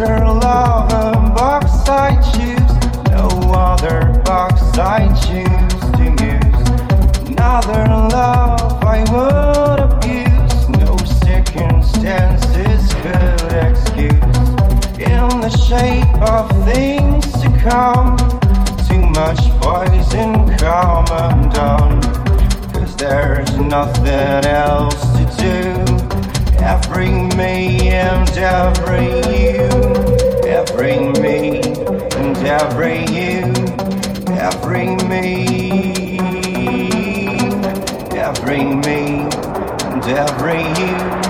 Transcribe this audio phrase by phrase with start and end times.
[0.00, 2.72] Sucker love a box I choose.
[3.10, 7.28] No other box I choose to use.
[7.28, 10.68] Another love I would abuse.
[10.70, 14.38] No circumstances could excuse.
[14.96, 18.16] In the shape of things to come.
[18.88, 22.00] Too much poison come undone.
[22.72, 26.00] Cause there's nothing else to do.
[26.58, 29.89] Every me and every you,
[30.82, 33.52] every me and every you,
[34.32, 36.18] every me,
[38.16, 39.28] every me
[39.90, 41.29] and every you,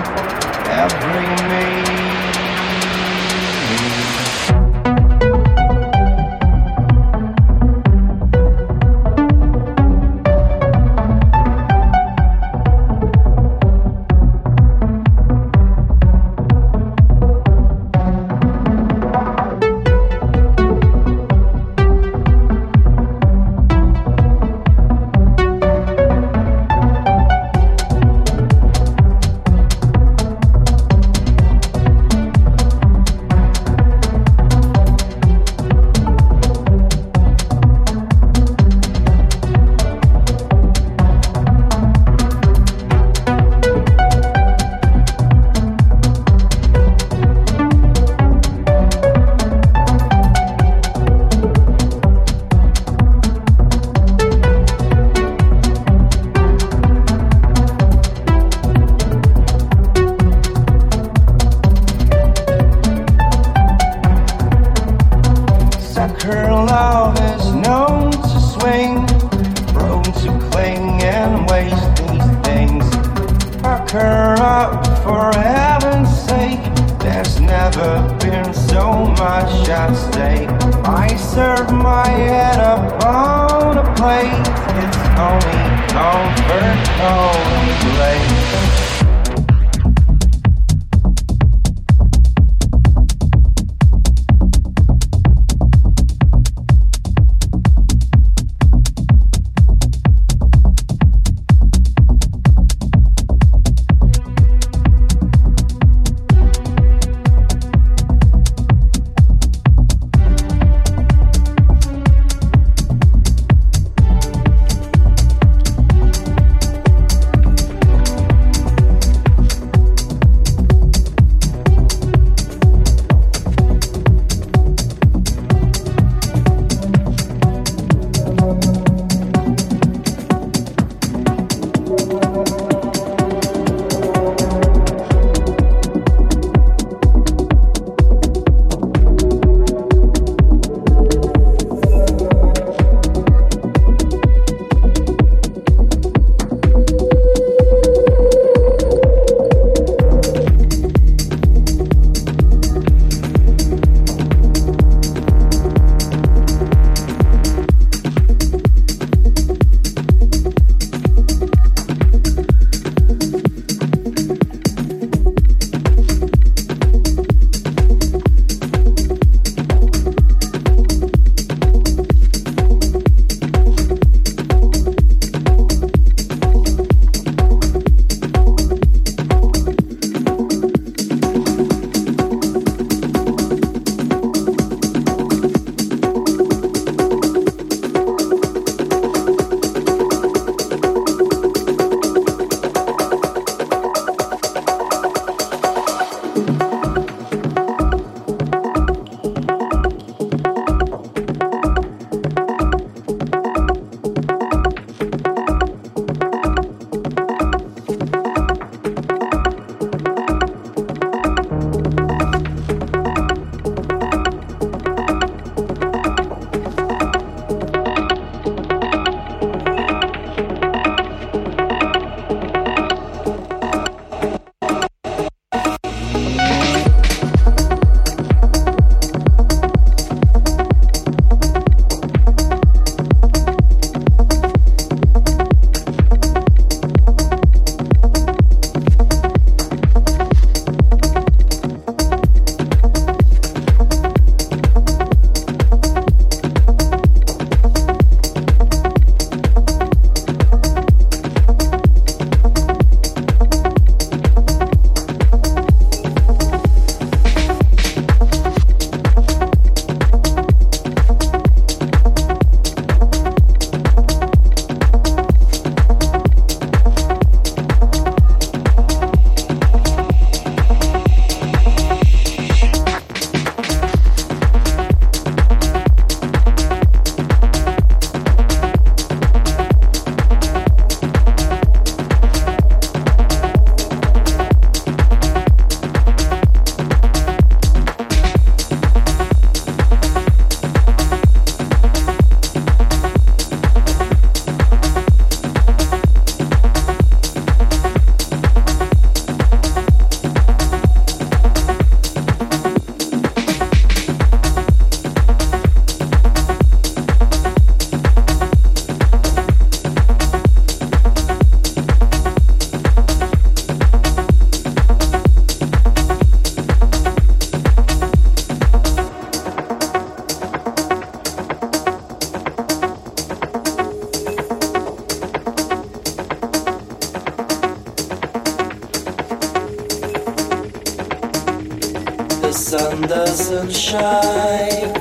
[333.00, 334.99] sun doesn't shine.